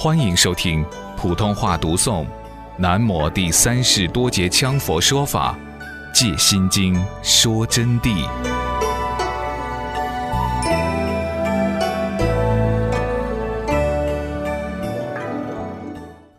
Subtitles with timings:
[0.00, 2.24] 欢迎收听普通话读诵
[2.78, 5.58] 《南摩第三世多杰羌佛说法·
[6.14, 8.24] 戒心经》说真谛。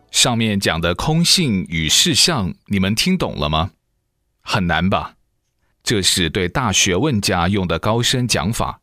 [0.09, 3.71] 上面讲的空性与事相，你们听懂了吗？
[4.39, 5.15] 很难吧？
[5.83, 8.79] 这是对大学问家用的高深讲法。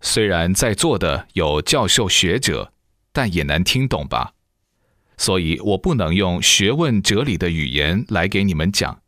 [0.00, 2.72] 虽然在座的有教授学者，
[3.16, 4.34] 但也难听懂吧？
[5.16, 9.00] 所以我不能用学问哲理的语言来给你们讲，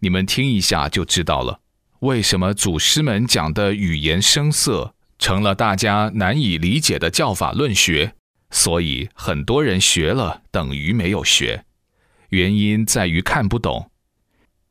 [0.00, 1.60] 你们听一下就知道了。
[2.00, 8.14] 为什么祖师们讲的语言生涩，成了大家难以理解的教法论学？
[8.50, 11.64] 所以很多人学了等于没有学，
[12.30, 13.92] 原因在于看不懂。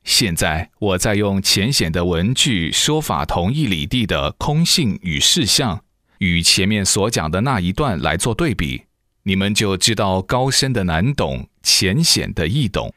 [0.03, 5.81] 现在我在用浅显的文句说法同义理地的空性与事相，
[6.23, 8.83] 与前面所讲的那一段来做对比，
[9.23, 12.93] 你们就知道高深的难懂，浅显的易懂。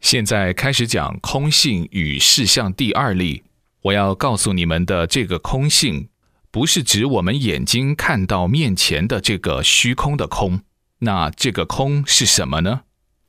[0.00, 3.42] 现在开始讲空性与事相第二例，
[3.82, 6.08] 我要告诉你们的这个空性。
[6.52, 10.60] 不是指我们眼睛看到面前的这个虚空的空，
[11.00, 12.82] 那这个空是什么呢？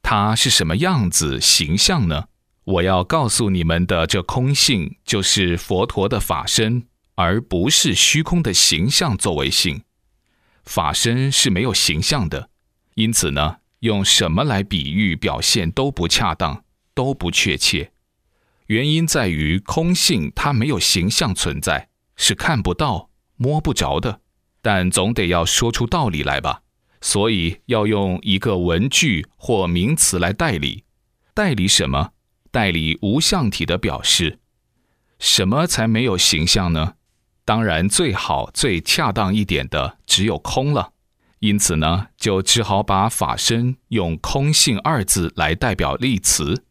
[0.03, 2.25] 它是什么样子形象呢？
[2.63, 6.83] 我要告诉你们的这空性，就是佛陀的法身，
[7.21, 9.83] 而不是虚空的形象作为性。
[10.63, 12.49] 法身是没有形象的，
[12.95, 16.63] 因此呢，用什么来比喻表现都不恰当，
[16.95, 17.91] 都不确切。
[18.65, 23.11] 原因在于空性它没有形象存在，是看不到。
[23.37, 24.21] 摸不着的，
[24.61, 26.61] 但总得要说出道理来吧，
[27.01, 30.83] 所以要用一个文句或名词来代理。
[31.35, 32.11] 代理什么？
[32.51, 34.39] 代理无相体的表示。
[35.19, 36.93] 什么才没有形象呢？
[37.43, 40.93] 当然，最好最恰当一点的只有空了。
[41.39, 46.63] 因此呢，就只好把法身用“空性”二字来代表例词。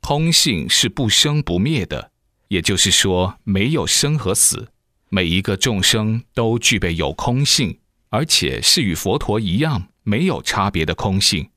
[0.00, 2.12] 空性是不生不灭的，
[2.48, 4.68] 也就是说，没有生和死。
[5.08, 7.80] 每一个众生都具备有空性，
[8.10, 11.50] 而且是与佛陀一样没有差别的空性。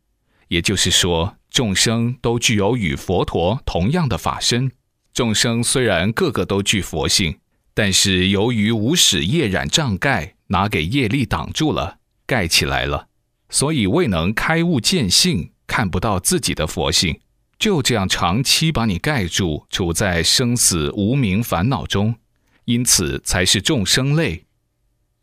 [0.47, 4.71] 也就是说，众生都具有与佛陀同样的法身。
[5.13, 7.37] 众生虽然个个都具佛性，
[7.75, 13.09] 但是由于无始业染障盖，拿给业力挡住了，盖起来了，
[13.49, 17.19] 所以未能开悟见性，看不到自己的佛性，
[17.59, 22.15] 就这样长期把你盖住，处在生死无明烦恼中。
[22.63, 24.45] 因此才是众生类。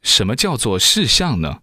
[0.03, 1.63] 什么叫做事相呢？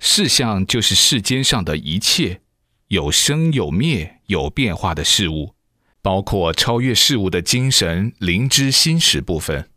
[0.00, 2.40] 事相就是世间上的一切
[2.88, 5.54] 有生有灭、有变化的事物，
[6.00, 9.68] 包括超越事物的精神、灵知、心识部分，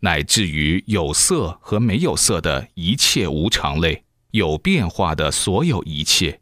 [0.00, 6.40] 乃至于有色和没有色的一切无常类、有变化的所有一切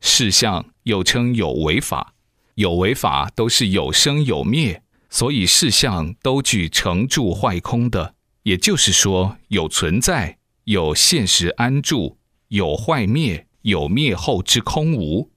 [0.00, 2.14] 事相，又称有为法。
[2.54, 4.82] 有为法都是有生有灭。
[5.12, 15.32] 所以事相都具成住坏空的，也就是说，有存在，有现实安住，有坏灭，有灭后之空无。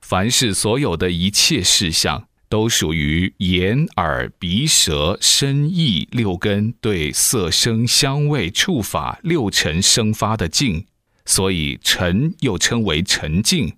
[0.00, 10.86] 凡是所有的一切事相，都属于眼、耳、鼻、舌、身、意六根对色、声、香味、触、法六尘生发的境，
[11.24, 13.74] 所以尘又称为尘境。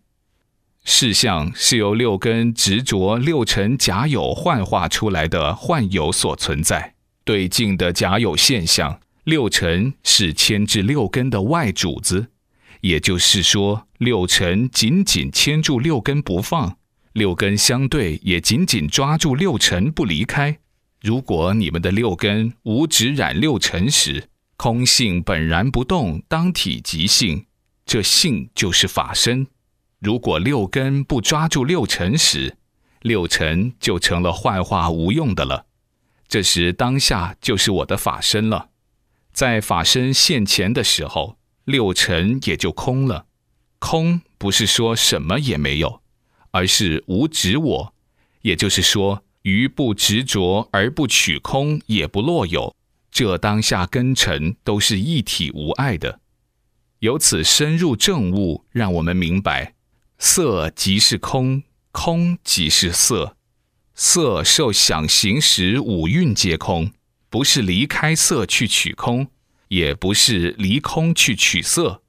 [0.84, 9.00] 事相是由六根执着六尘假有幻化出来的幻有所存在，对境的假有现象。
[9.24, 12.28] 六尘是牵制六根的外主子，
[12.80, 16.78] 也就是说，六尘紧紧牵住六根不放，
[17.12, 20.58] 六根相对也紧紧抓住六尘不离开。
[21.00, 27.46] 如果你们的六根无止染六尘时，空性本然不动，当体即性，
[27.86, 29.46] 这性就是法身。
[29.98, 32.56] 如果六根不抓住六尘时，
[33.00, 35.66] 六尘就成了幻化无用的了。
[36.28, 38.68] 这时当下就是我的法身了。
[39.32, 43.26] 在法身现前的时候，六尘也就空了。
[43.78, 46.02] 空不是说什么也没有，
[46.50, 47.94] 而是无执我，
[48.42, 52.74] 也就是说，于不执着而不取空，也不落有。
[53.10, 56.20] 这当下根尘都是一体无碍的。
[57.00, 59.74] 由此深入正悟，让我们明白。
[60.18, 61.62] 色即是空，
[61.92, 63.36] 空即是色。
[63.94, 66.92] 色受想行识五蕴皆空，
[67.28, 69.28] 不是离开色去取空，
[69.68, 72.02] 也不是离空去取色。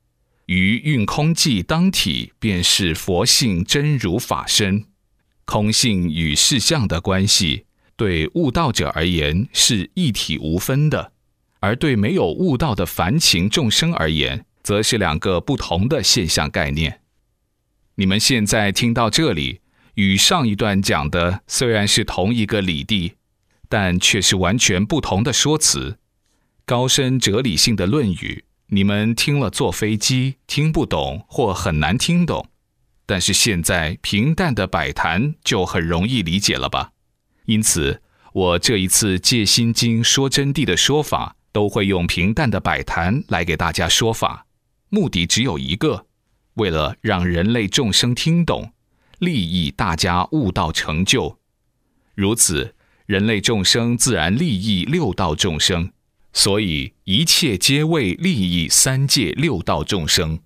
[0.51, 4.83] 于运空寂当体，便是佛性真如法身。
[5.45, 7.63] 空性与事相的关系，
[7.95, 11.13] 对悟道者而言是一体无分的；
[11.61, 16.99] 而对没有悟道的凡情众生而言，则是两个不同的现象概念。
[17.95, 19.61] 你们现在听到这里，
[19.93, 23.13] 与上一段讲的虽然是同一个理地，
[23.69, 25.97] 但却是完全不同的说辞。
[26.65, 32.47] 高深哲理性的论语，你们听了坐飞机听不懂或很难听懂，
[33.05, 36.93] 但是现在平淡的摆谈就很容易理解了吧？
[37.47, 38.01] 因此，
[38.31, 44.45] 我这一次借心经说真谛的说法，都会用平淡的摆谈来给大家说法，
[44.87, 46.05] 目的只有一个。
[46.53, 48.71] 为了让人类众生听懂，
[49.19, 51.37] 利益大家悟道成就，
[52.15, 52.73] 如此
[53.05, 55.91] 人类众生自然利益六道众生，
[56.33, 60.39] 所以一切皆为利益三界六道众生。